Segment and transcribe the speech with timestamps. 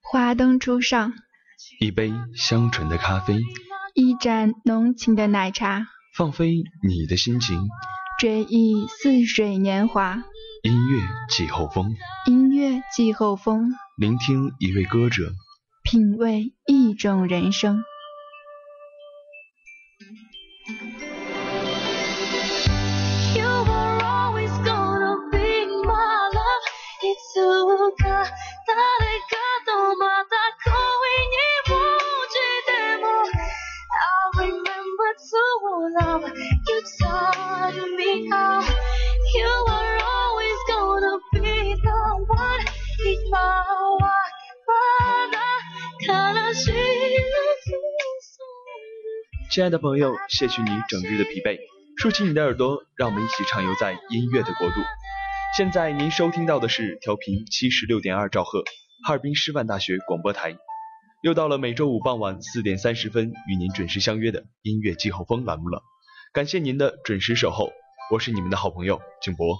[0.00, 1.12] 华灯初上，
[1.80, 3.40] 一杯香醇的咖啡，
[3.94, 7.68] 一盏浓情的奶茶，放飞你的心情，
[8.20, 10.22] 追忆似水年华。
[10.64, 11.94] 音乐季候风，
[12.26, 15.30] 音乐季候风，聆听一位歌者，
[15.84, 17.84] 品味一种人生。
[49.58, 51.58] 亲爱的朋友，卸去你整日的疲惫，
[51.96, 54.74] 竖起你的耳朵，让我们一起畅游在音乐的国度。
[55.56, 58.62] 现在您收听到的是调频七十六点二兆赫，
[59.04, 60.54] 哈尔滨师范大学广播台。
[61.24, 65.82] 又到了每周五傍晚四点三十分与您准时相约的音乐季后风栏目了。
[66.32, 67.72] 感谢您的准时守候，
[68.12, 69.58] 我是你们的好朋友景博，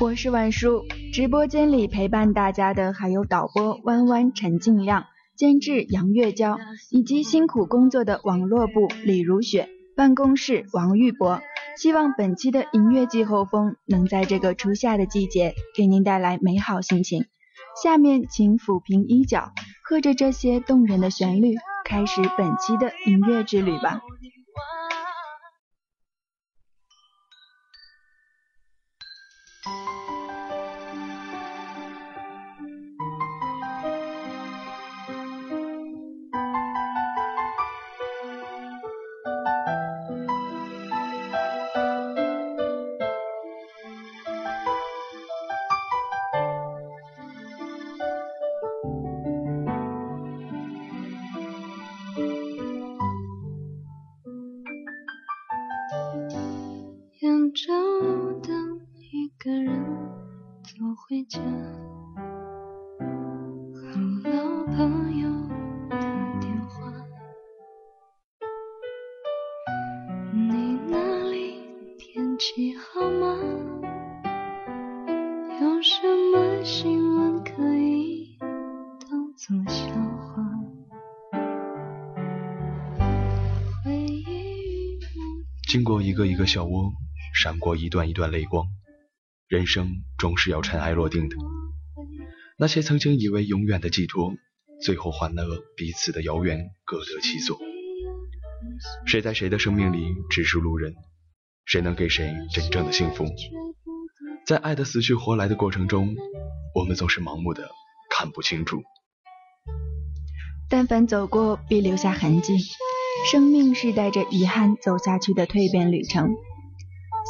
[0.00, 0.86] 我是晚叔。
[1.12, 5.04] 直播间里陪伴大家的还有导播弯弯、陈静亮。
[5.38, 6.58] 监制杨月娇，
[6.90, 11.40] 以及辛苦工作的网络部李如雪，办公室王玉博。
[11.76, 17.26] 希望本期的音乐季候风能在这个初夏的季节给您带来美好心情。
[17.80, 19.52] 下面请抚平衣角，
[19.84, 24.00] 和着这些动人的旋律，开始本期的音乐之旅吧。
[75.60, 76.00] 有什
[76.32, 78.38] 么新闻可以
[79.00, 80.36] 当作笑话
[85.66, 86.92] 经过一个一个小窝，
[87.34, 88.66] 闪过一段一段泪光。
[89.48, 91.36] 人生终是要尘埃落定的。
[92.56, 94.34] 那些曾经以为永远的寄托，
[94.80, 95.44] 最后换了
[95.76, 97.58] 彼此的遥远，各得其所。
[99.06, 100.94] 谁在谁的生命里只是路人？
[101.64, 103.26] 谁能给谁真正的幸福？
[104.48, 106.16] 在爱的死去活来的过程中，
[106.74, 107.68] 我们总是盲目的
[108.08, 108.82] 看不清楚。
[110.70, 112.56] 但凡走过，必留下痕迹。
[113.30, 116.30] 生命是带着遗憾走下去的蜕变旅程。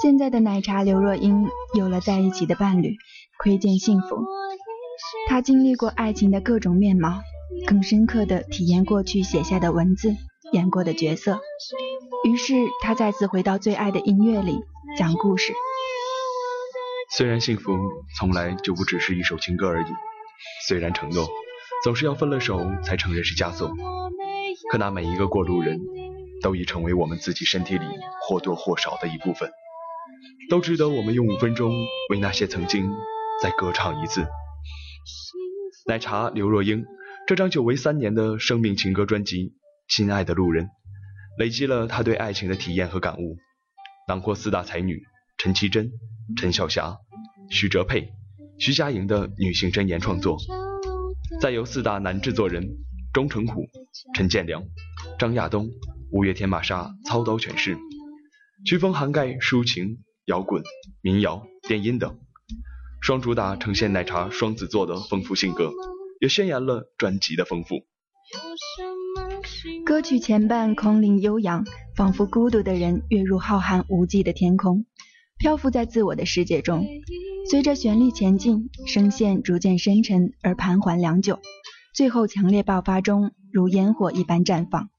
[0.01, 2.95] 现在的奶茶刘若英有了在一起的伴侣，
[3.43, 4.25] 窥见幸福。
[5.29, 7.21] 她经历过爱情的各种面貌，
[7.67, 10.15] 更深刻的体验过去写下的文字，
[10.53, 11.41] 演过的角色。
[12.23, 14.61] 于是她再次回到最爱的音乐里
[14.97, 15.53] 讲故事。
[17.11, 17.73] 虽然幸福
[18.19, 19.87] 从来就不只是一首情歌而已，
[20.69, 21.27] 虽然承诺
[21.83, 23.75] 总是要分了手才承认是枷锁。
[24.71, 25.81] 可那每一个过路人，
[26.43, 27.85] 都已成为我们自己身体里
[28.21, 29.51] 或多或少的一部分，
[30.51, 31.73] 都值得我们用五分钟
[32.11, 32.91] 为那些曾经
[33.43, 34.27] 再歌唱一次。
[35.87, 36.85] 奶茶刘若英
[37.27, 39.37] 这张久违三年的生命情歌专辑
[39.89, 40.67] 《亲爱的路人》，
[41.39, 43.39] 累积了她对爱情的体验和感悟，
[44.07, 45.03] 囊括四大才女
[45.39, 45.93] 陈绮贞、
[46.37, 46.99] 陈晓霞、
[47.49, 48.11] 徐哲佩、
[48.59, 50.37] 徐佳莹的女性箴言创作，
[51.41, 52.69] 再由四大男制作人。
[53.11, 53.65] 钟成虎、
[54.15, 54.63] 陈建良、
[55.19, 55.71] 张亚东、
[56.13, 57.77] 五月天玛莎操刀诠释，
[58.67, 60.63] 曲风涵盖抒情、摇滚、
[61.01, 62.19] 民谣、电音等，
[63.01, 65.73] 双主打呈现奶茶双子座的丰富性格，
[66.21, 67.77] 也宣扬了专辑的丰富。
[69.87, 71.65] 歌曲前半空灵悠扬，
[71.97, 74.85] 仿佛孤独的人跃入浩瀚无际的天空，
[75.39, 76.87] 漂浮在自我的世界中。
[77.51, 81.39] 随着旋律前进，声线逐渐深沉而盘桓良久。
[81.95, 84.91] 最后强烈爆发中，如烟火一般绽放。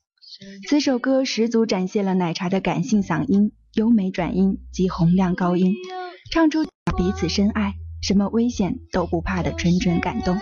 [0.68, 5.76] 此首歌十足展现了奶茶的感性嗓音、优美转音及洪亮高音，
[6.32, 6.64] 唱出
[6.98, 10.38] 彼此深爱、什么危险都不怕的纯纯感动。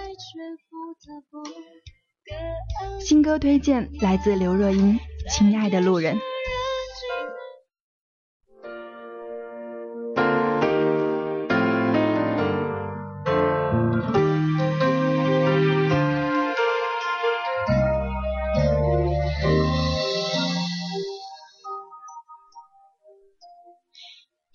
[3.00, 4.96] 新歌推荐来自刘若英，
[5.30, 6.16] 《亲爱的路人》。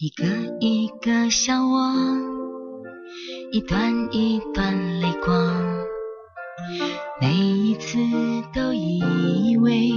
[0.02, 0.24] 一个
[0.58, 1.94] 一个笑我，
[3.52, 5.54] 一段一段泪光，
[7.20, 7.98] 每一次
[8.52, 9.92] 都以为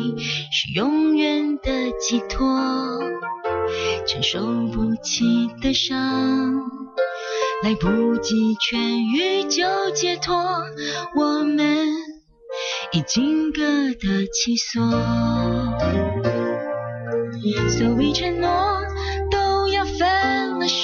[0.51, 2.55] 是永远的寄托，
[4.05, 4.41] 承受
[4.71, 6.53] 不起的伤，
[7.63, 8.77] 来不及痊
[9.11, 10.35] 愈就解脱，
[11.15, 11.87] 我们
[12.91, 13.63] 已经各
[13.95, 14.83] 得其所，
[17.69, 18.64] 所谓承诺。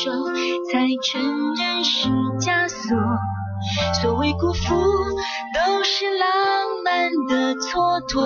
[0.03, 1.21] 才承
[1.55, 2.09] 认是
[2.39, 2.97] 枷锁，
[4.01, 4.75] 所谓辜负
[5.53, 6.27] 都是浪
[6.83, 8.19] 漫的蹉跎，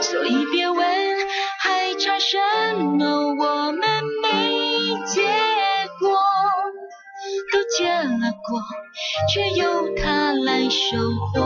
[0.00, 0.78] 所以别问
[1.60, 2.38] 还差什
[2.98, 3.82] 么，我们
[4.22, 5.22] 没结
[5.98, 6.18] 果，
[7.52, 8.62] 都结了果，
[9.32, 10.96] 却由他来收
[11.34, 11.42] 获。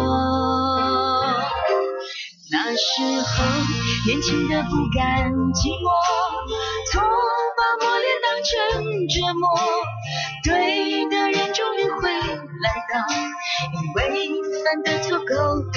[2.51, 3.45] 那时候
[4.07, 5.91] 年轻的不甘寂寞，
[6.91, 7.03] 错
[8.49, 9.45] 成折磨。
[10.45, 12.95] 对的人终于会来到，
[13.75, 14.01] 因为
[14.65, 15.77] 犯的错够多。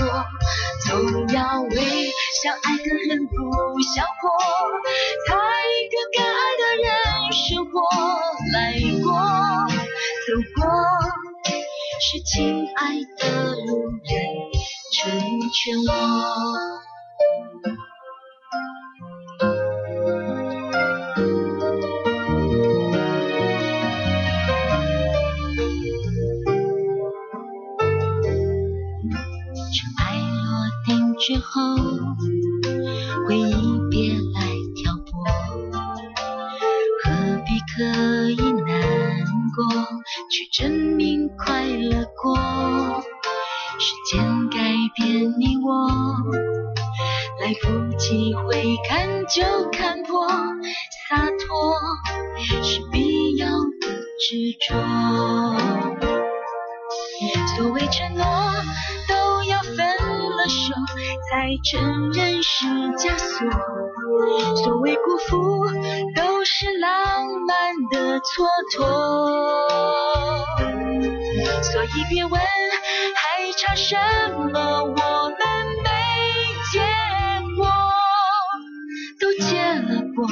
[0.87, 1.75] 总要为
[2.41, 3.33] 想爱的人不
[3.81, 4.29] 想活，
[5.27, 5.35] 才
[5.91, 6.87] 跟该爱的人
[7.33, 7.71] 生活
[8.53, 8.55] 来
[9.03, 9.07] 过。
[10.27, 10.59] 走过
[11.99, 12.79] 是亲爱
[13.17, 13.21] 的
[13.65, 14.11] 路人。
[14.93, 15.91] 成全我，
[31.21, 31.75] 之后，
[33.27, 34.41] 回忆别来
[34.75, 35.11] 挑拨，
[37.03, 37.11] 何
[37.45, 37.83] 必刻
[38.31, 39.23] 意难
[39.55, 39.61] 过，
[40.31, 42.35] 去证明快乐过？
[43.77, 44.57] 时间改
[44.95, 45.87] 变你我，
[47.39, 50.27] 来不及回看就看破，
[51.07, 51.75] 洒脱
[52.63, 53.87] 是必要的
[54.19, 54.75] 执着。
[57.55, 58.25] 所谓承诺，
[59.07, 59.13] 都
[60.51, 60.73] 手
[61.29, 62.65] 才承认是
[62.97, 63.49] 枷锁；
[64.63, 65.65] 所谓辜负，
[66.15, 68.83] 都是浪漫的蹉跎。
[71.63, 73.31] 所以别问还。
[73.57, 73.95] 差什
[74.53, 74.81] 么？
[74.81, 75.37] 我们
[75.83, 75.89] 没
[76.71, 76.79] 结
[77.55, 77.67] 果，
[79.19, 80.25] 都结了果，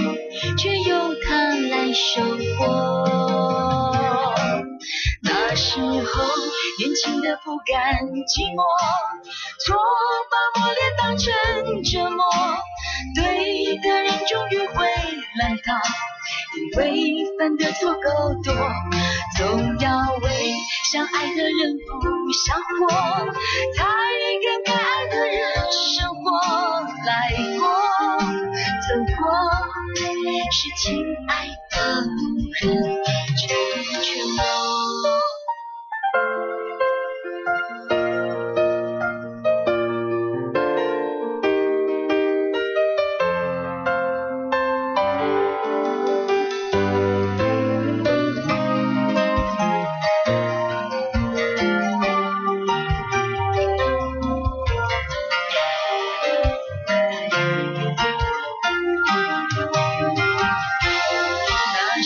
[0.57, 1.27] 却由他
[1.69, 2.23] 来收
[2.57, 3.28] 获。
[7.01, 7.95] 真的不甘
[8.27, 8.63] 寂寞
[9.65, 9.77] 错
[10.29, 12.25] 把磨练当成折磨
[13.15, 14.85] 对的人终于会
[15.39, 15.73] 来到
[16.57, 18.53] 因为犯的错够多
[19.37, 20.53] 总要为
[20.91, 22.87] 想爱的人不想活
[23.77, 23.85] 才
[24.43, 27.79] 跟该爱的人生活来过。
[28.89, 29.69] 走过
[30.51, 33.05] 是亲爱的路人
[33.37, 33.47] 成
[34.01, 34.68] 全我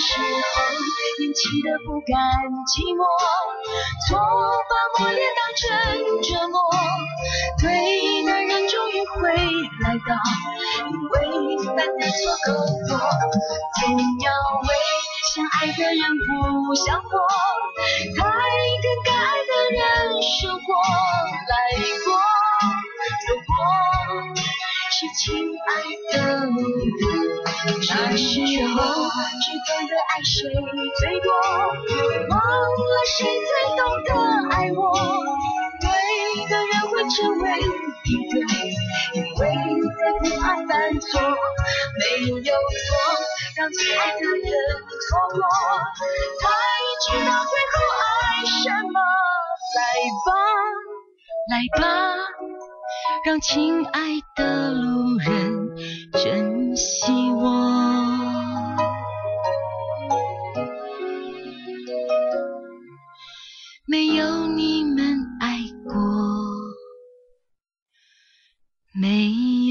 [0.04, 0.28] 时候
[1.20, 2.12] 年轻的不甘
[2.68, 3.08] 寂寞，
[4.10, 4.20] 错
[4.68, 5.64] 把磨练当成
[6.22, 6.60] 折磨，
[7.62, 7.64] 对
[8.26, 10.12] 的人终于会来到，
[10.92, 11.16] 因为
[11.64, 12.52] 犯的错够
[12.90, 13.00] 多，
[13.80, 14.28] 总要
[14.68, 14.76] 为
[15.34, 17.08] 相爱的人不想活，
[18.18, 18.20] 才
[18.84, 19.80] 跟该爱的人
[20.22, 20.68] 生活
[21.48, 21.56] 来
[22.04, 22.12] 过，
[23.24, 23.50] 走过
[24.92, 25.24] 是亲
[25.70, 25.72] 爱
[26.12, 26.18] 的
[27.96, 28.76] 那时候
[29.40, 30.50] 最懂得爱谁
[31.00, 31.30] 最多，
[32.30, 34.10] 忘了谁最懂得
[34.50, 34.82] 爱我。
[35.80, 35.86] 对
[36.50, 37.46] 的人会成为
[38.04, 38.36] 敌人，
[39.14, 39.42] 因为
[40.00, 41.22] 在不爱犯错，
[42.00, 42.52] 没有错
[43.58, 44.50] 让最爱的人
[45.10, 45.38] 错过，
[46.42, 46.44] 才
[47.06, 48.14] 知道最后爱
[48.64, 48.98] 什么。
[49.76, 49.80] 来
[50.26, 50.30] 吧，
[51.50, 51.84] 来吧，
[53.26, 54.00] 让亲爱
[54.36, 55.53] 的路人。
[56.14, 57.44] 珍惜我。
[63.86, 65.94] 没有你们爱过，
[68.94, 69.63] 没。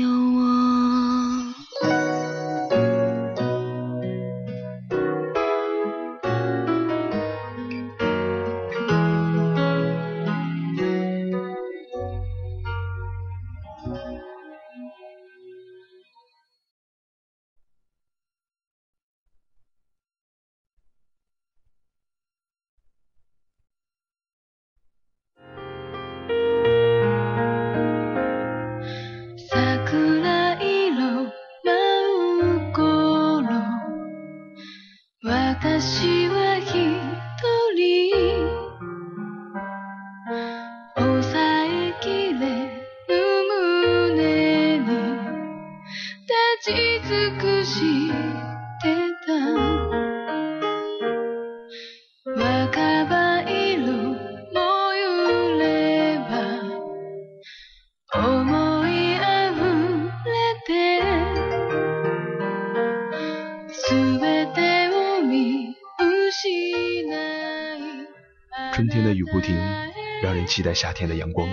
[70.53, 71.49] 期待夏天的阳光；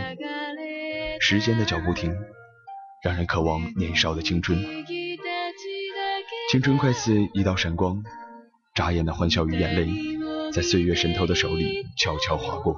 [1.22, 2.14] 时间的脚步停，
[3.02, 4.62] 让人渴望年少的青春。
[6.52, 8.04] 青春快似一道闪光，
[8.76, 9.88] 眨眼的欢笑与眼泪，
[10.52, 12.76] 在岁月渗透的手里悄悄划过。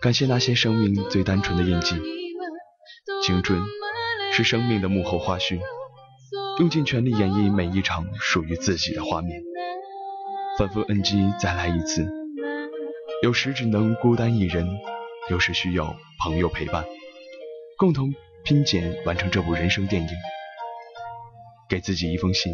[0.00, 2.00] 感谢那些生命最单纯的印记。
[3.22, 3.60] 青春
[4.32, 5.60] 是生命的幕后花絮，
[6.60, 9.42] 用尽全力演绎每一场属于自己的画面。
[10.58, 12.21] 反复摁击，再来一次。
[13.22, 14.68] 有时只能孤单一人，
[15.30, 16.84] 有时需要朋友陪伴，
[17.78, 18.12] 共同
[18.42, 20.08] 拼剪完成这部人生电影。
[21.68, 22.52] 给自己一封信，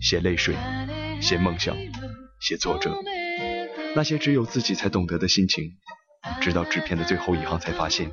[0.00, 0.54] 写泪水，
[1.20, 1.76] 写梦想，
[2.40, 2.96] 写挫折，
[3.94, 5.72] 那些只有自己才懂得的心情。
[6.40, 8.10] 直到纸片的最后一行，才发现，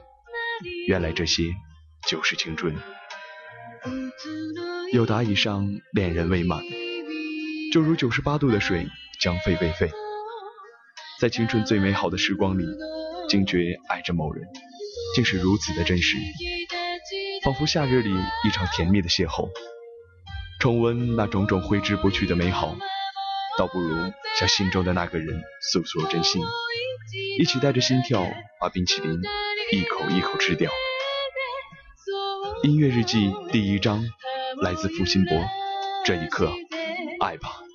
[0.86, 1.44] 原来这些
[2.10, 2.76] 就是青春。
[4.92, 6.62] 有答以上，恋人未满，
[7.72, 8.86] 就如九十八度的水，
[9.22, 9.90] 将沸未沸。
[11.20, 12.64] 在青春最美好的时光里，
[13.28, 14.48] 惊觉爱着某人，
[15.14, 16.16] 竟是如此的真实，
[17.44, 18.10] 仿佛夏日里
[18.48, 19.50] 一场甜蜜的邂逅。
[20.62, 22.74] 重温那种种挥之不去的美好，
[23.58, 26.42] 倒不如向心中的那个人诉说真心，
[27.38, 28.26] 一起带着心跳
[28.62, 29.20] 把冰淇淋
[29.74, 30.72] 一口一口吃掉。
[32.64, 34.06] 音乐日记第一章，
[34.62, 35.38] 来自付辛博，
[36.06, 36.50] 这一刻，
[37.20, 37.69] 爱吧。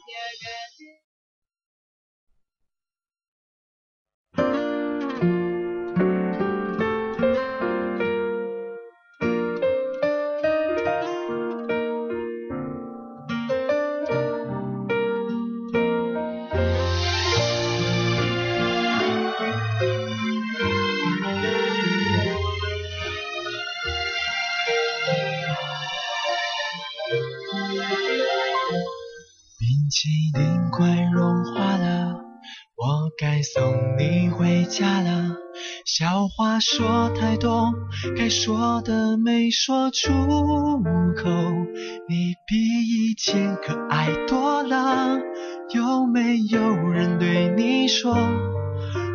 [39.55, 40.11] 说出
[41.15, 41.31] 口。
[42.09, 45.19] 你比以前可爱多了，
[45.71, 48.15] 有没有人对你说？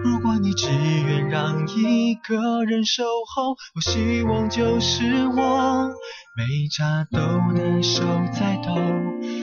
[0.03, 3.03] 如果你只愿让一个人守
[3.35, 5.91] 候，我希望就是我。
[6.39, 7.19] 没眨抖
[7.53, 8.73] 的手在抖，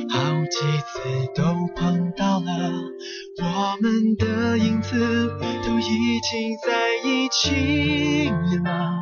[0.09, 1.43] 好几次都
[1.76, 2.73] 碰到了，
[3.43, 5.29] 我们的影子
[5.62, 8.31] 都已经在一起
[8.65, 8.95] 了。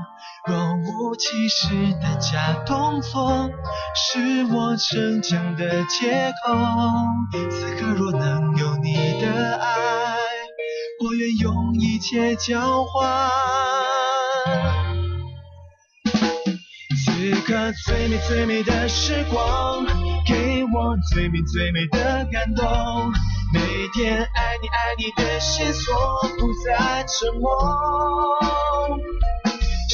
[0.48, 1.72] 若无其事
[2.02, 3.48] 的假动作，
[3.94, 6.52] 是我逞强的借口。
[7.48, 10.16] 此刻若能有你的爱，
[11.04, 13.63] 我愿用一切交换。
[17.44, 19.84] 刻最美最美的时光，
[20.26, 22.64] 给我最美最美的感动。
[23.52, 23.60] 每
[23.92, 25.94] 天爱你爱你的线索
[26.38, 27.50] 不再沉默。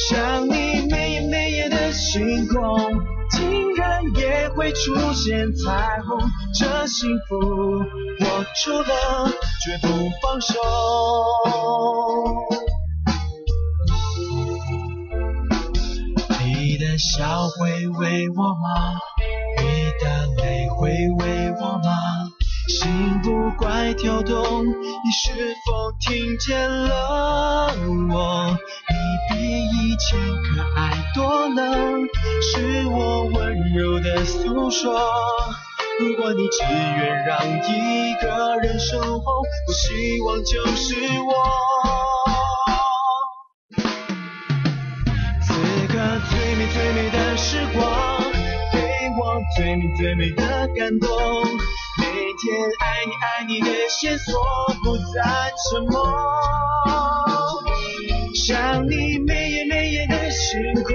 [0.09, 2.89] 想你每夜每夜的星空，
[3.31, 6.17] 竟然也会出现彩虹。
[6.57, 9.29] 这幸福握住了，
[9.65, 10.55] 绝不放手。
[17.01, 18.93] 笑会为我吗？
[19.57, 19.63] 你
[19.99, 21.89] 的泪会为我吗？
[22.67, 27.73] 心不乖跳动，你是否听见了
[28.13, 28.55] 我？
[28.89, 31.75] 你比以前可爱多了，
[32.53, 35.01] 是我温柔的诉说。
[35.99, 42.00] 如果你只愿让一个人守候，我希望就是我。
[46.61, 48.21] 美最美的时光，
[48.71, 48.77] 给
[49.17, 50.43] 我最美最美的
[50.77, 51.09] 感动。
[51.97, 54.39] 每天爱你爱你的线索
[54.83, 56.07] 不再沉默。
[58.35, 60.93] 想你每夜每夜的星空，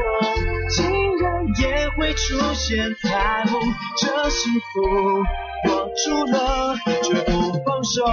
[0.71, 0.87] 竟
[1.19, 3.61] 然也会出现彩虹。
[3.99, 5.19] 这幸福
[5.69, 8.05] 握住了，绝不放手。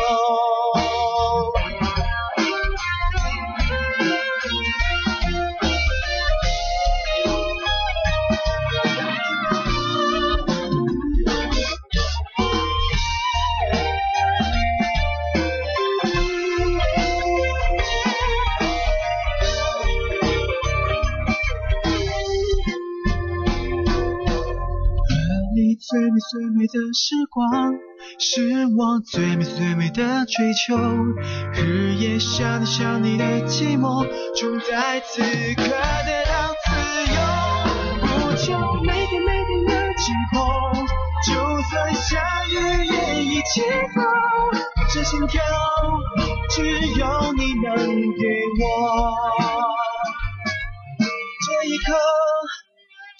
[26.33, 27.75] 最美的时光，
[28.17, 30.75] 是我最美最美的追求。
[31.53, 34.03] 日夜想你想你的寂寞，
[34.35, 36.73] 终在此刻得到自
[37.13, 37.17] 由。
[38.01, 40.41] 不求每天每天的晴空，
[41.27, 42.17] 就算下
[42.49, 43.61] 雨也一起
[43.93, 44.01] 走。
[44.91, 45.39] 这心跳，
[46.49, 46.65] 只
[46.97, 48.23] 有你能给
[48.59, 49.13] 我。
[51.45, 51.93] 这一刻。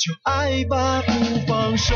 [0.04, 1.14] 就爱吧，不
[1.48, 1.96] 放手。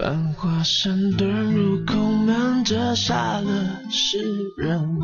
[0.00, 4.16] 繁华山遁入空门，折煞了世
[4.56, 4.98] 人。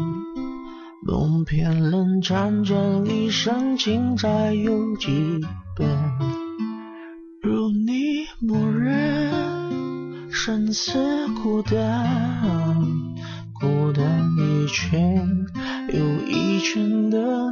[1.02, 5.38] 梦偏冷，辗转一生，情债有几
[5.76, 5.86] 本？
[7.42, 12.82] 如你默认，生死孤单，
[13.60, 15.28] 孤单一圈
[15.92, 17.45] 又一圈的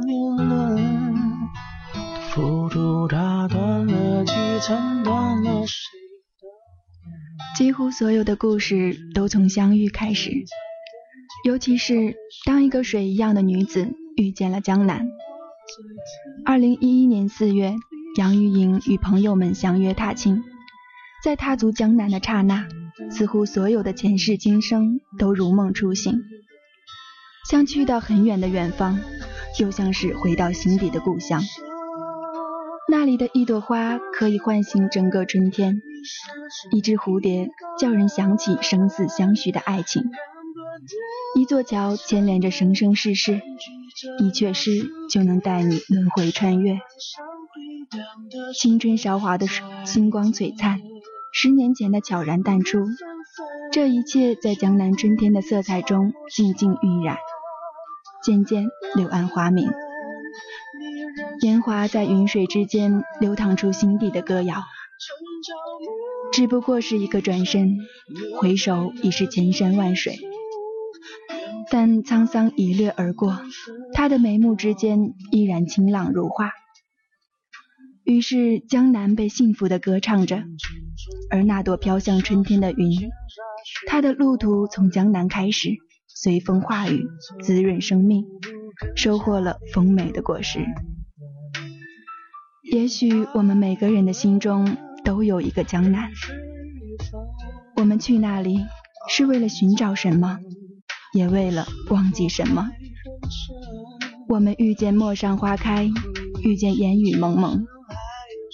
[7.75, 10.31] 乎所有的故事都从相遇开始，
[11.45, 15.07] 尤其是当一个水一样的女子遇见了江南。
[16.45, 17.75] 二零一一年四月，
[18.17, 20.43] 杨钰莹与朋友们相约踏青，
[21.21, 22.65] 在踏足江南的刹那，
[23.11, 26.23] 似乎所有的前世今生都如梦初醒，
[27.49, 28.99] 像去到很远的远方，
[29.59, 31.43] 又像是回到心底的故乡。
[32.87, 35.81] 那里的一朵花可以唤醒整个春天，
[36.71, 40.03] 一只蝴蝶叫人想起生死相许的爱情，
[41.35, 43.41] 一座桥牵连着生生世世，
[44.19, 46.79] 一阙诗就能带你轮回穿越。
[48.59, 49.47] 青春韶华的
[49.85, 50.79] 星光璀璨，
[51.31, 52.85] 十年前的悄然淡出，
[53.71, 57.17] 这一切在江南春天的色彩中静静晕染，
[58.23, 58.65] 渐渐
[58.95, 59.69] 柳暗花明。
[61.41, 64.55] 烟花在云水之间流淌出心底的歌谣，
[66.31, 67.77] 只不过是一个转身，
[68.39, 70.17] 回首已是千山万水。
[71.71, 73.39] 但沧桑一掠而过，
[73.93, 76.51] 他的眉目之间依然清朗如画。
[78.03, 80.43] 于是江南被幸福的歌唱着，
[81.31, 83.09] 而那朵飘向春天的云，
[83.87, 85.69] 它的路途从江南开始，
[86.07, 87.07] 随风化雨，
[87.41, 88.25] 滋润生命，
[88.95, 90.59] 收获了丰美的果实。
[92.71, 96.11] 也许我们每个人的心中都有一个江南，
[97.77, 98.65] 我们去那里
[99.07, 100.39] 是为了寻找什么，
[101.13, 102.71] 也为了忘记什么。
[104.27, 105.87] 我们遇见陌上花开，
[106.43, 107.65] 遇见烟雨蒙蒙。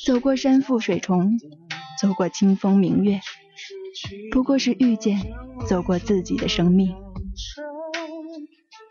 [0.05, 1.39] 走过山富水重，
[2.01, 3.21] 走过清风明月，
[4.31, 5.21] 不过是遇见，
[5.67, 6.93] 走过自己的生命。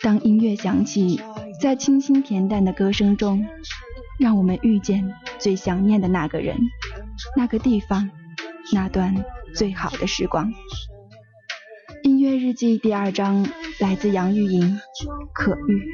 [0.01, 1.21] 当音乐响起，
[1.61, 3.47] 在清新恬淡的歌声中，
[4.19, 6.57] 让我们遇见最想念的那个人、
[7.37, 8.11] 那个地方、
[8.73, 10.53] 那段最好的时光。
[12.03, 13.47] 音乐日记第二章
[13.79, 14.77] 来自杨钰莹，
[15.33, 15.85] 《可遇》。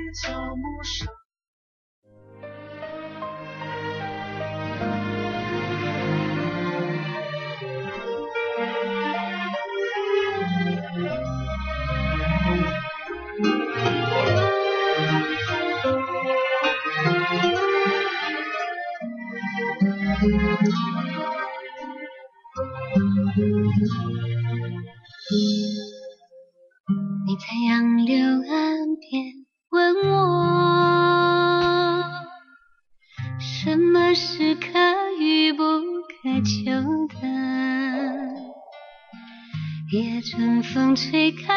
[27.26, 30.14] 你在杨柳岸边问我，
[33.40, 34.68] 什么是可
[35.18, 36.70] 遇不可求
[37.08, 37.26] 的？
[39.92, 41.55] 夜春风吹开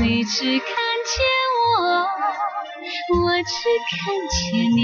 [0.00, 0.68] 你只看
[1.04, 1.26] 见
[1.80, 1.82] 我，
[3.20, 3.50] 我只
[3.90, 4.36] 看见
[4.70, 4.78] 你，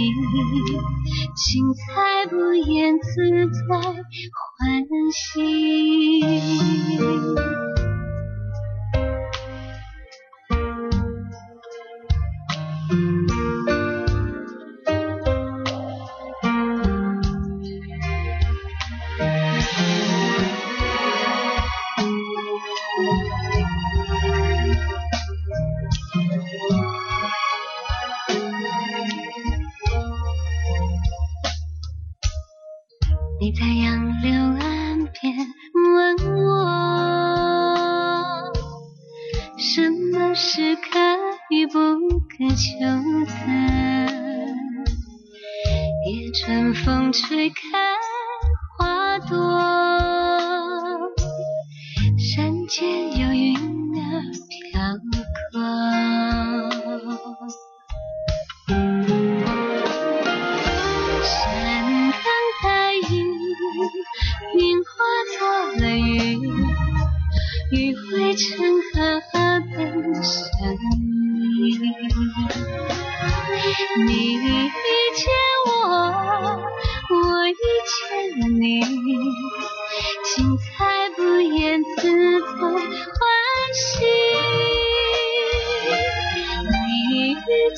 [1.37, 3.07] 精彩不言，自
[3.47, 5.41] 在欢喜。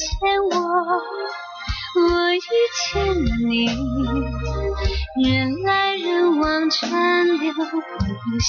[0.06, 0.56] 见我
[1.96, 2.00] 我
[2.32, 2.38] 遇
[2.92, 3.66] 见你
[5.24, 7.58] 人来人往川流不
[8.38, 8.46] 息。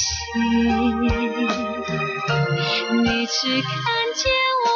[3.04, 3.74] 你只看
[4.14, 4.32] 见
[4.66, 4.70] 我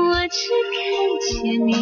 [0.00, 0.38] 我只
[0.74, 0.76] 看
[1.20, 1.72] 见你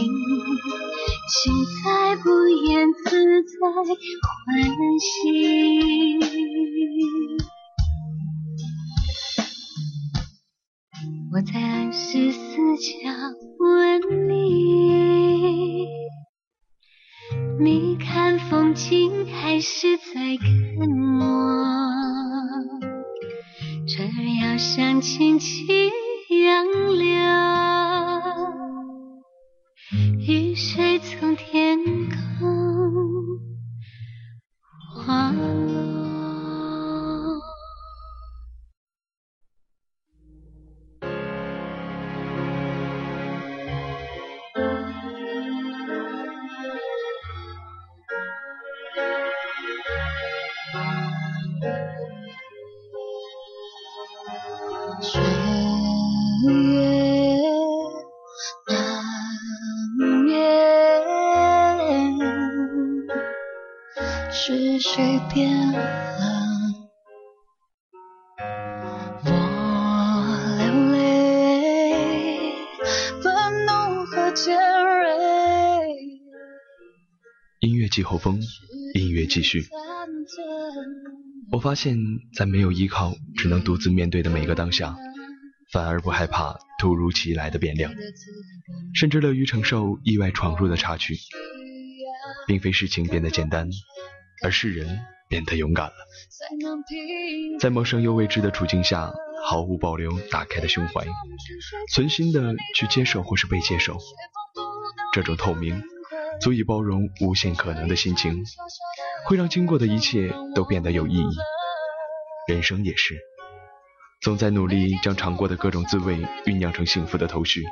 [1.28, 1.52] 心
[1.84, 3.86] 在不言自在欢
[5.00, 5.26] 喜。
[11.32, 13.10] 我在二十四桥
[13.58, 15.86] 问你，
[17.60, 20.48] 你看风景还是在看
[21.20, 21.24] 我？
[23.88, 25.66] 船儿摇响轻轻
[26.44, 26.66] 杨
[26.96, 27.06] 柳，
[30.26, 33.38] 雨水从天空
[35.04, 35.32] 滑
[77.66, 78.40] 音乐季后风，
[78.94, 79.66] 音乐继续。
[81.50, 81.98] 我发现，
[82.32, 84.96] 在没有依靠，只能独自面对的每个当下，
[85.72, 87.92] 反而不害怕突如其来的变量，
[88.94, 91.16] 甚至乐于承受意外闯入的插曲。
[92.46, 93.68] 并非事情变得简单，
[94.44, 95.94] 而是人变得勇敢了。
[97.58, 99.12] 在陌生又未知的处境下，
[99.44, 101.04] 毫无保留打开的胸怀，
[101.92, 103.98] 存心的去接受或是被接受，
[105.12, 105.82] 这种透明。
[106.40, 108.44] 足以包容无限可能的心情，
[109.26, 111.36] 会让经过的一切都变得有意义。
[112.48, 113.18] 人生也是，
[114.20, 117.64] 总在努力将尝过的各种滋味酝酿成幸福的头绪。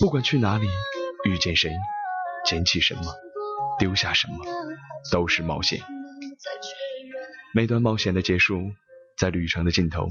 [0.00, 0.66] 不管去哪里，
[1.28, 1.70] 遇见谁，
[2.46, 3.02] 捡起什么，
[3.78, 4.38] 丢下什么，
[5.12, 5.80] 都是冒险。
[7.52, 8.72] 每段冒险的结束，
[9.18, 10.08] 在旅程的尽头，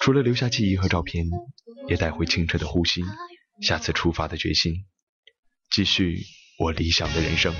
[0.00, 1.26] 除了留下记忆和照片，
[1.88, 3.02] 也带回清澈的呼吸，
[3.60, 4.86] 下次出发的决心，
[5.70, 6.20] 继续。
[6.60, 7.54] 我理想的人生，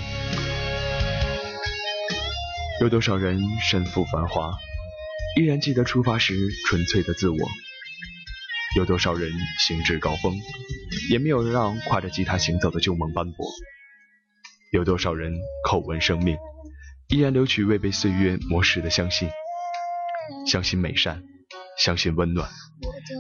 [2.82, 4.52] 有多少人身负繁华，
[5.38, 6.34] 依然记得出发时
[6.68, 7.38] 纯粹的自我？
[8.76, 9.32] 有多少人
[9.66, 10.38] 行至高峰，
[11.08, 13.46] 也没有让挎着吉他行走的旧梦斑驳？
[14.70, 15.32] 有多少人
[15.66, 16.36] 口吻生命，
[17.08, 19.30] 依然留取未被岁月磨蚀的相信？
[20.46, 21.22] 相信美善，
[21.78, 22.50] 相信温暖，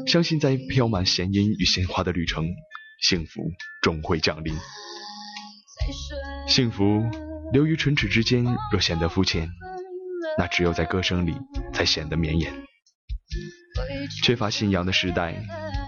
[0.06, 2.44] 相信在飘满弦音与鲜花的旅程，
[3.00, 3.40] 幸福
[3.80, 4.54] 终会降临。
[6.46, 7.02] 幸福
[7.52, 9.48] 流于唇齿之间，若显得肤浅，
[10.38, 11.34] 那只有在歌声里
[11.72, 12.52] 才显得绵延。
[14.24, 15.34] 缺乏信仰的时代，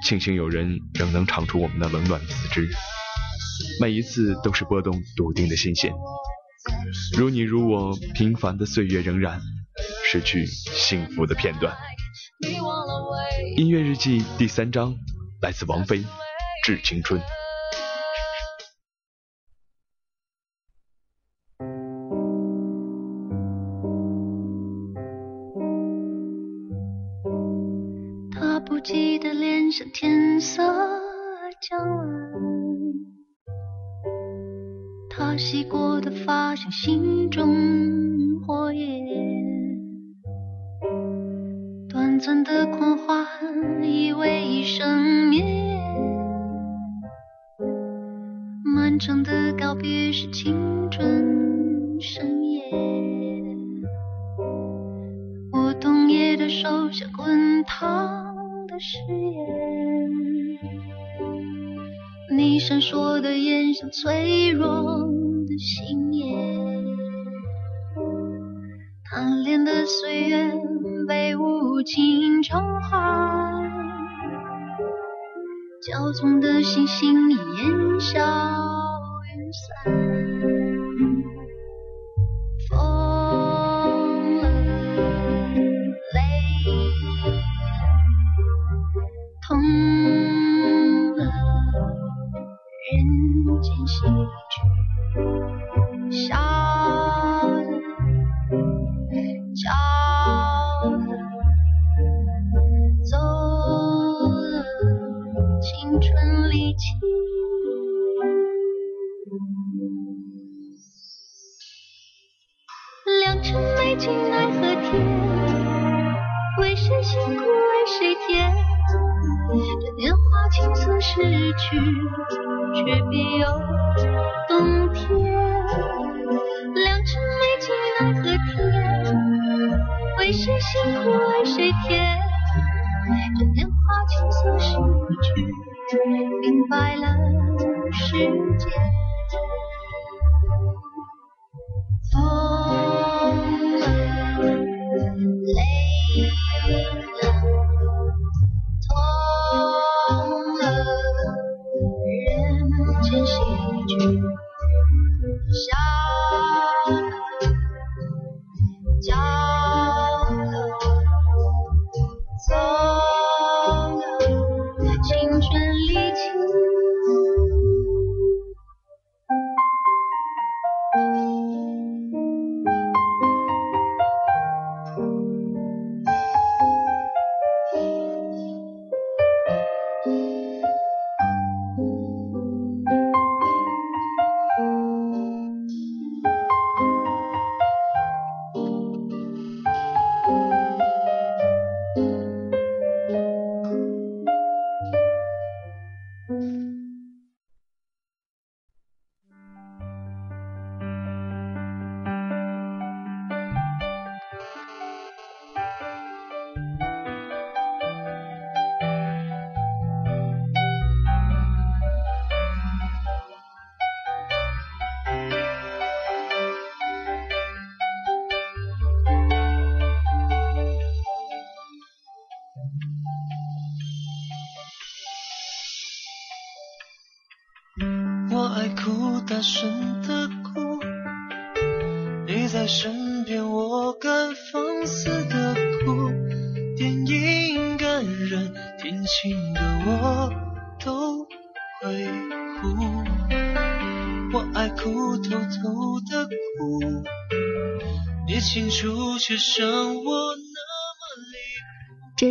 [0.05, 2.69] 庆幸有人仍能唱出我们的冷暖自知。
[3.81, 5.93] 每一次都是波动笃定的心弦。
[7.17, 9.41] 如你如我，平凡的岁月仍然
[10.05, 11.77] 失去幸福的片段。
[13.57, 14.95] 音乐日记第三章，
[15.41, 15.99] 来自王菲，
[16.65, 17.21] 《致青春》。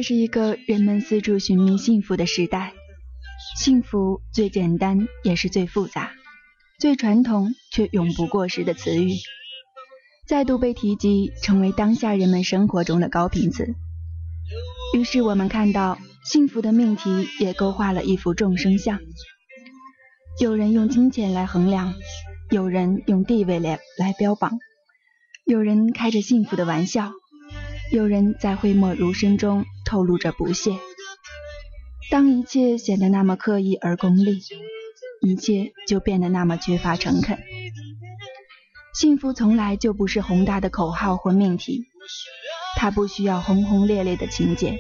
[0.02, 2.74] 这是一个人们四处寻觅幸福的时代，
[3.56, 6.10] 幸福最简单也是最复杂、
[6.80, 9.12] 最传统却永不过时的词语，
[10.26, 13.76] 再度被提及，成为当下人们生活中的高频词。
[14.98, 19.00] 于是我们看到，幸福的命题也勾画了一幅众生相。
[20.40, 21.94] 有人用金钱来衡量，
[22.50, 24.58] 有人用地位来来标榜。
[25.46, 27.12] 有人开着幸福的玩笑，
[27.92, 30.80] 有人在讳莫如深中透露着不屑。
[32.10, 34.40] 当一切显得那么刻意而功利，
[35.22, 37.38] 一切就变得那么缺乏诚恳。
[38.94, 41.88] 幸福从来就不是宏大的口号或命题，
[42.78, 44.80] 它不需要轰轰烈烈的情节，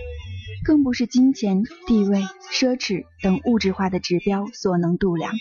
[0.64, 5.34] 更不是金钱、地位、奢侈等物质化的指标所能度量。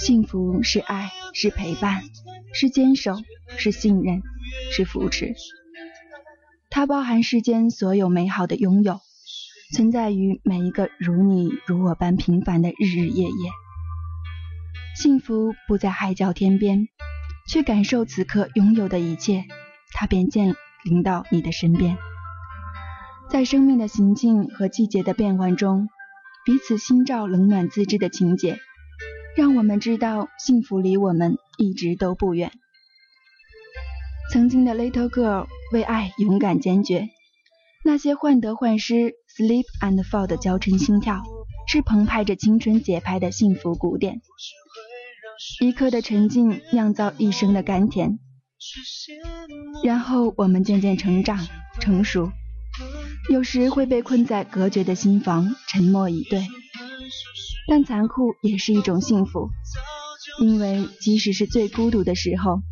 [0.00, 2.02] 幸福是爱，是陪伴，
[2.54, 3.18] 是坚守。
[3.58, 4.22] 是信任，
[4.72, 5.34] 是扶持，
[6.70, 9.00] 它包含世间所有美好的拥有，
[9.74, 13.50] 存在于每一个如你如我般平凡的日日夜夜。
[14.94, 16.88] 幸福不在海角天边，
[17.48, 19.44] 去感受此刻拥有的一切，
[19.92, 21.96] 它便降临到你的身边。
[23.30, 25.88] 在生命的行进和季节的变换中，
[26.44, 28.58] 彼此心照冷暖自知的情节，
[29.36, 32.52] 让我们知道幸福离我们一直都不远。
[34.36, 37.08] 曾经的 Little Girl 为爱勇敢坚决，
[37.82, 41.22] 那些患得患失、Sleep and Fall 的娇嗔心跳，
[41.66, 44.20] 是澎湃着青春节拍的幸福鼓点。
[45.62, 48.18] 一刻的沉静酿造一生的甘甜，
[49.82, 51.38] 然后我们渐渐成长
[51.80, 52.30] 成熟，
[53.32, 56.46] 有时会被困在隔绝的心房，沉默以对。
[57.68, 59.48] 但残酷也是一种幸福，
[60.40, 62.62] 因为即使是最孤独的时候。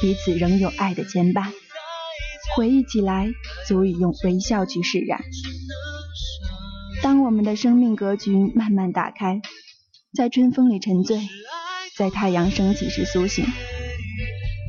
[0.00, 1.50] 彼此仍有爱的牵绊，
[2.54, 3.30] 回忆起来
[3.66, 5.24] 足以用微笑去释然。
[7.02, 9.40] 当我们的生命格局慢慢打开，
[10.14, 11.22] 在春风里沉醉，
[11.96, 13.46] 在太阳升起时苏醒，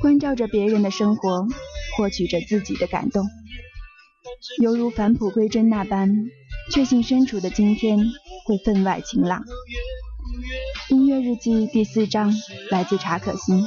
[0.02, 1.46] 关照着别人的生活，
[1.98, 3.26] 获取着自己的感动，
[4.62, 6.10] 犹如返璞归真那般，
[6.72, 8.00] 确信身处的今天
[8.46, 9.44] 会分外晴朗。
[10.90, 12.34] 音乐日记第四章
[12.72, 13.66] 来自查可欣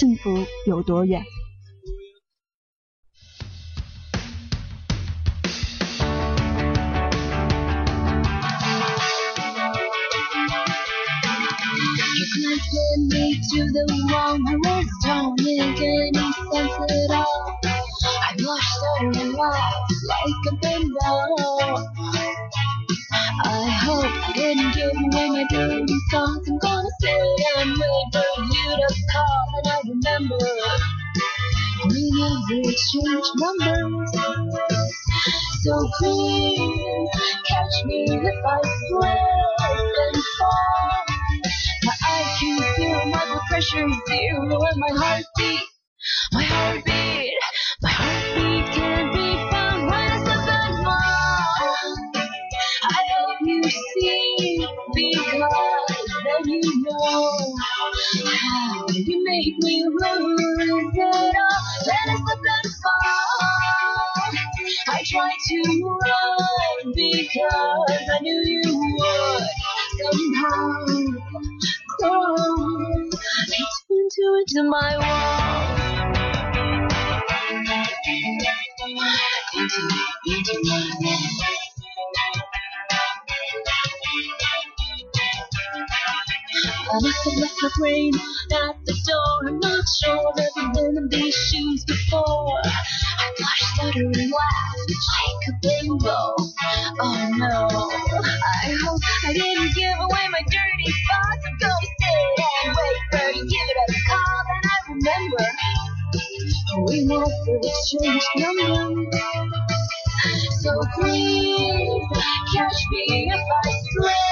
[0.00, 0.30] 幸福
[0.66, 1.22] 有多远？
[23.44, 26.48] I hope I didn't give away my dirty thoughts.
[26.48, 27.10] I'm gonna sit
[27.56, 30.38] and wait for you to call, and I remember
[31.88, 34.12] we never exchanged numbers.
[35.62, 37.10] So please
[37.46, 41.04] catch me if I slip and fall.
[41.84, 45.62] My IQ zero, my blood pressure zero, and my heartbeat,
[46.32, 47.34] my heartbeat.
[56.48, 61.34] You know how you make me lose it all.
[61.84, 64.32] Then I slip and fall.
[64.88, 69.48] I tried to run because I knew you would
[70.00, 70.86] somehow
[72.00, 73.10] crawl
[73.90, 75.78] into into my wall.
[79.54, 79.88] Into
[80.26, 80.57] into
[86.90, 89.48] I must have left my brain at the door.
[89.48, 92.60] I'm not sure I've ever been in these shoes before.
[92.64, 96.18] I blush, stutter, and laugh like a bimbo.
[97.00, 101.44] Oh no, I hope I didn't give away my dirty spots.
[101.46, 104.44] I'm gonna sit and wait for you to call.
[104.54, 105.44] And I remember
[106.88, 109.20] we never exchanged numbers.
[110.62, 112.02] So please
[112.54, 114.27] catch me if I slip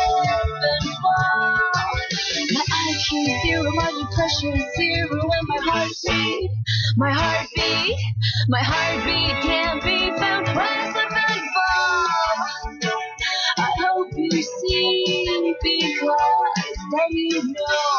[3.27, 6.51] IQ zero, my blood pressure is zero, and my heartbeat,
[6.97, 7.97] my heartbeat,
[8.49, 10.47] my heartbeat can't be found
[10.93, 12.93] slip and fall.
[13.59, 17.96] I hope you see because then you know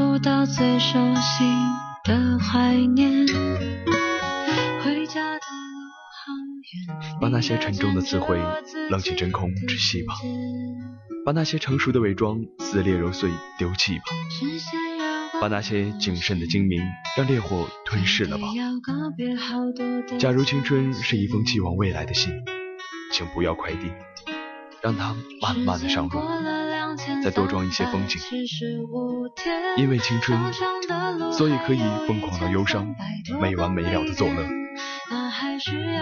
[0.00, 1.44] 不到最熟悉
[2.04, 3.26] 的怀念。
[4.82, 6.32] 回家的路好
[6.88, 8.38] 远，把那些沉重的词汇
[8.88, 10.14] 扔进真空窒息吧，
[11.26, 14.04] 把那些成熟的伪装撕裂揉碎丢弃吧，
[15.38, 16.80] 把那些谨慎的精明
[17.14, 18.48] 让烈火吞噬了吧。
[20.18, 22.32] 假如青春是一封寄往未来的信，
[23.12, 23.92] 请不要快递，
[24.80, 26.20] 让它慢慢的上路，
[27.22, 28.20] 再多装一些风景。
[29.76, 30.38] 因为青春，
[31.32, 32.94] 所以可以疯狂到忧伤，
[33.40, 34.48] 没完没了的作乐。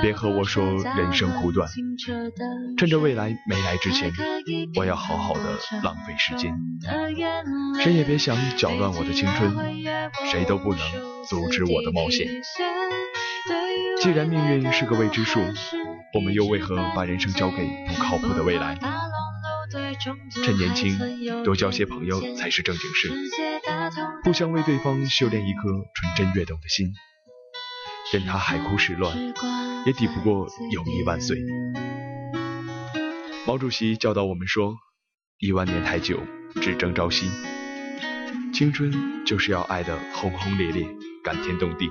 [0.02, 0.64] 别和我说
[0.96, 1.68] 人生苦短，
[2.76, 4.12] 趁着未来没来之前，
[4.76, 6.54] 我要好好的浪费时间。
[7.82, 9.52] 谁也别想搅乱我的青春，
[10.30, 10.80] 谁都不能
[11.24, 12.28] 阻止我的冒险。
[14.00, 15.40] 既然命运是个未知数，
[16.14, 18.78] 我们又为何把人生交给不靠谱的未来？
[20.44, 23.10] 趁年轻，多交些朋友才是正经事，
[24.24, 25.62] 互相为对方修炼一颗
[25.94, 26.92] 纯真跃动的心。
[28.12, 29.34] 任他海枯石烂，
[29.84, 31.36] 也抵不过友谊万岁。
[33.46, 34.76] 毛主席教导我们说
[35.38, 36.20] ：“一万年太久，
[36.62, 37.30] 只争朝夕。”
[38.54, 40.86] 青春就是要爱得轰轰烈烈，
[41.22, 41.90] 感天动地，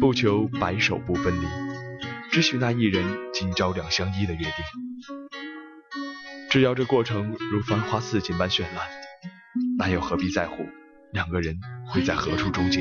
[0.00, 1.46] 不求白首不分离，
[2.30, 5.25] 只许那一人今朝两相依的约定。
[6.56, 8.88] 只要这过程如繁花似锦般绚烂，
[9.76, 10.64] 那又何必在乎
[11.12, 12.80] 两个人会在何处终结？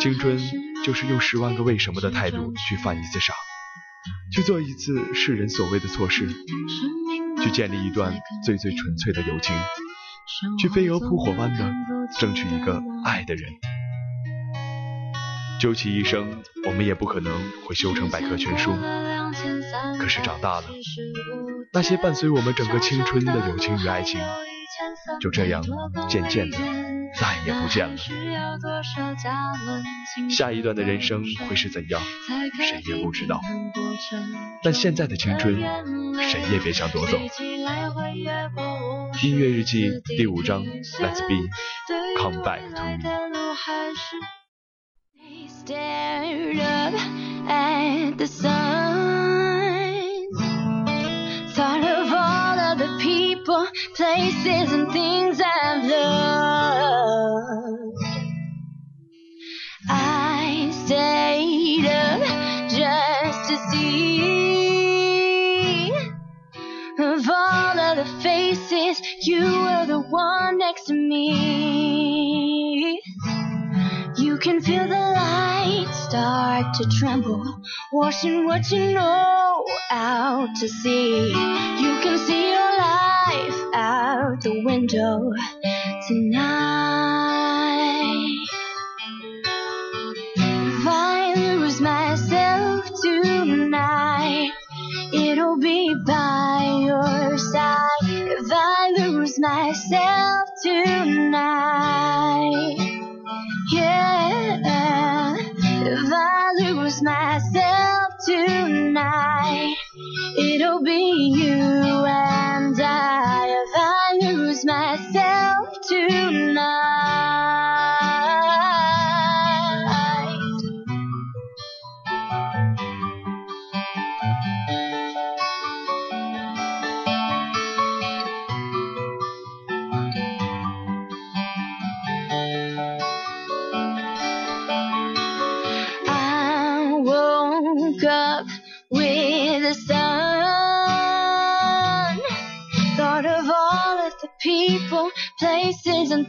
[0.00, 0.36] 青春
[0.84, 3.32] 就是用十万个为什么的态度去犯一次傻，
[4.34, 6.28] 去做一次世人所谓的错事，
[7.44, 8.12] 去建立一段
[8.44, 9.54] 最最纯粹的友情，
[10.58, 11.72] 去飞蛾扑火般的
[12.18, 13.52] 争取一个爱的人。
[15.60, 17.32] 究其一生，我们也不可能
[17.64, 18.72] 会修成百科全书。
[19.98, 20.64] 可是长大了，
[21.72, 24.20] 那些伴随我们整个青春的友情与爱情，
[25.20, 25.62] 就这样
[26.08, 26.56] 渐渐的
[27.14, 27.96] 再也不见了。
[30.30, 32.00] 下一段的人生会是怎样，
[32.58, 33.40] 谁也不知道。
[34.62, 35.60] 但现在的青春，
[36.20, 37.18] 谁也别想夺走。
[39.22, 43.28] 音乐日记第五章，Let's be，Come back to me。
[53.98, 57.96] Places, and things I've loved.
[59.88, 62.22] I stayed up
[62.70, 65.90] just to see.
[67.00, 73.02] Of all of the faces, you were the one next to me.
[74.16, 77.60] You can feel the light start to tremble,
[77.92, 81.30] washing what you know out to sea.
[81.30, 83.17] You can see your life
[83.74, 85.32] out the window
[86.08, 87.37] tonight.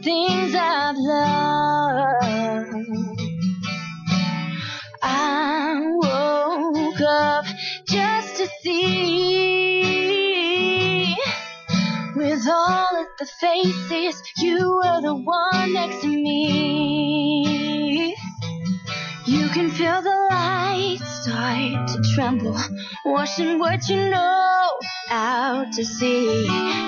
[0.02, 2.74] Things I've loved.
[5.02, 7.46] I woke up
[7.86, 9.46] just to see
[12.16, 18.14] with all of the faces, you were the one next to me.
[19.26, 22.56] You can feel the light start to tremble,
[23.04, 24.70] washing what you know
[25.10, 26.79] out to sea.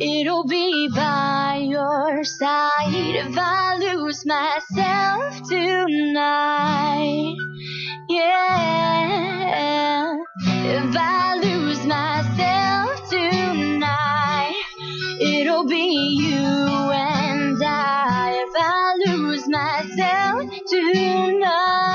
[0.00, 2.70] It'll be by your side.
[2.88, 7.36] If I lose myself tonight,
[8.08, 10.16] yeah.
[10.42, 14.54] If I lose myself tonight,
[15.20, 18.32] it'll be you and I.
[18.46, 21.89] If I lose myself tonight,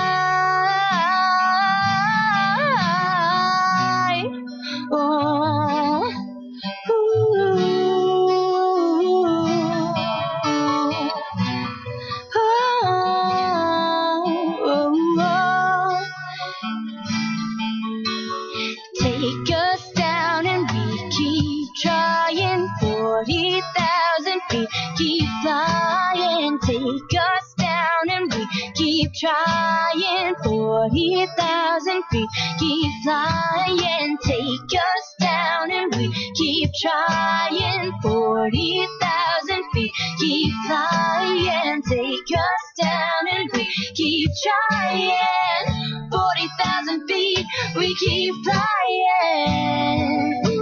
[47.85, 50.54] we keep flying.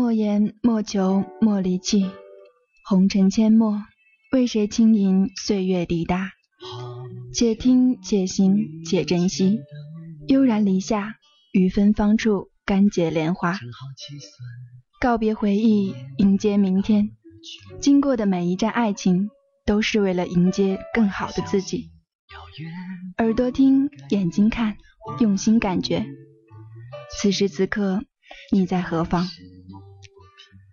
[0.00, 2.06] 莫言莫求莫离弃，
[2.88, 3.82] 红尘阡陌，
[4.32, 6.30] 为谁轻吟岁月滴答？
[7.34, 9.58] 且听且行且珍惜，
[10.26, 11.16] 悠然篱下，
[11.52, 13.58] 于芬芳处甘结莲花。
[15.02, 17.10] 告别回忆，迎接明天。
[17.78, 19.28] 经过的每一站爱情，
[19.66, 21.90] 都是为了迎接更好的自己。
[23.18, 24.78] 耳朵听，眼睛看，
[25.20, 26.06] 用心感觉。
[27.20, 28.02] 此时此刻，
[28.50, 29.28] 你在何方？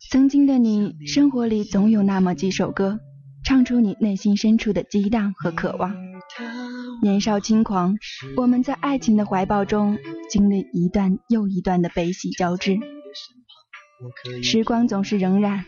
[0.09, 3.01] 曾经的你，生活里总有那么几首歌，
[3.43, 5.93] 唱出你内心深处的激荡和渴望。
[7.01, 7.97] 年少轻狂，
[8.37, 9.97] 我们在爱情的怀抱中，
[10.29, 12.77] 经历一段又一段的悲喜交织。
[14.41, 15.63] 时光总是荏苒，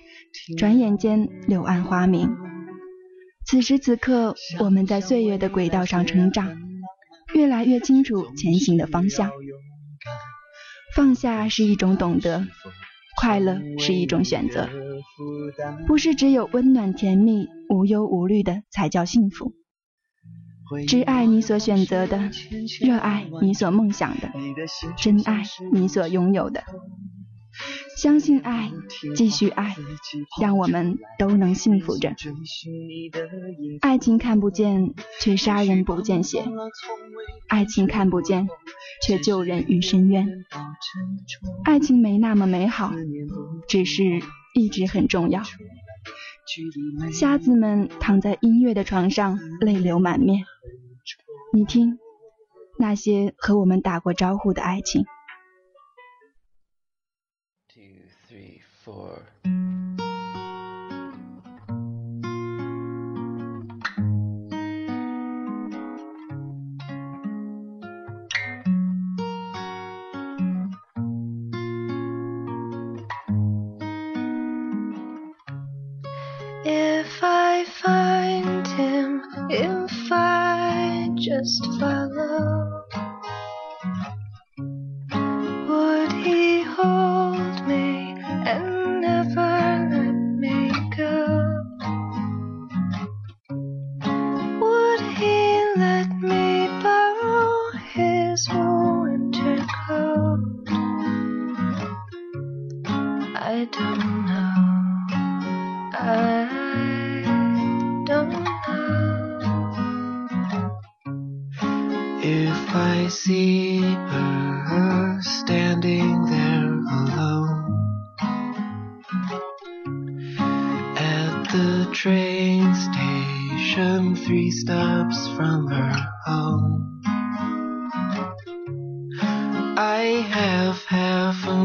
[0.58, 2.30] 转眼间柳暗花明。
[3.46, 6.58] 此时此刻，我们在岁月的轨道上成长，
[7.34, 9.32] 越来越清楚前行的方向。
[10.96, 12.48] 放下是一种懂得。
[13.20, 14.70] 快乐是一种选择，
[15.86, 19.52] 不是只有温暖甜蜜、无忧无虑的才叫幸福。
[20.88, 22.32] 只爱你所选择的，
[22.80, 24.32] 热爱你所梦想的，
[24.98, 25.44] 真爱
[25.74, 26.64] 你所拥有的。
[27.98, 28.72] 相信爱，
[29.18, 29.76] 继续爱，
[30.40, 32.16] 让我们都能幸福着。
[33.82, 36.46] 爱情看不见，却杀人不见血；
[37.50, 38.48] 爱情看不见，
[39.02, 40.28] 却救人于深渊。
[41.64, 42.92] 爱情没那么美好，
[43.68, 44.04] 只是
[44.54, 45.44] 一直很重要。
[47.14, 50.44] 瞎子们躺在音乐的床上，泪流满面。
[51.54, 52.00] 你听，
[52.78, 55.06] 那些和我们打过招呼的爱情。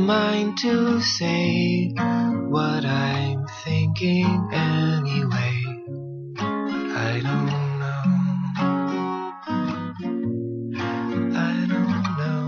[0.05, 5.63] mind to say what I'm thinking anyway.
[6.37, 7.47] I don't
[7.81, 8.03] know.
[11.37, 12.45] I don't know.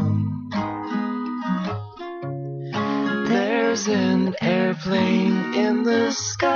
[3.26, 6.55] There's an airplane in the sky.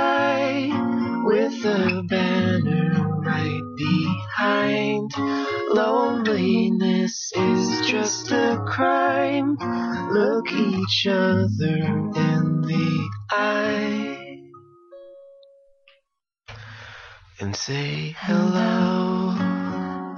[17.41, 19.35] And say hello.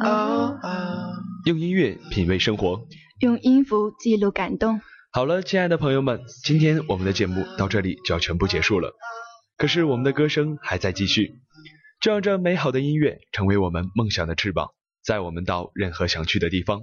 [0.03, 1.15] Oh, oh.
[1.45, 2.85] 用音乐品味生活，
[3.21, 4.81] 用音符记录感动。
[5.11, 8.93] 好了，亲爱的朋友们，今天我们的节目到这里就要全部结束了。
[9.57, 11.39] 可是我们的歌声还在继续，
[12.01, 14.71] 就让这美好的音乐成为我们梦想的翅膀，
[15.01, 16.81] 载我们到任何想去的地方。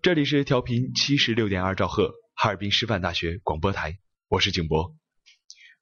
[0.00, 2.12] 这里是调频七十六点二兆赫。
[2.34, 3.98] 哈尔滨师范大学广播台，
[4.30, 4.94] 我是景博，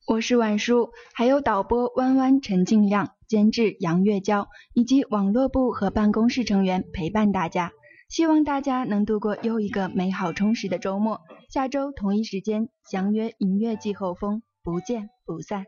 [0.08, 7.72] 我是婉舒，还有导播弯弯陈静亮，监制杨月娇，以及网络部和办公室成员陪伴大家，
[8.08, 11.20] 希望大家能度过又一个美好充实的周末。
[11.50, 15.66] 下周同一时间相约音乐季后风，不见不散。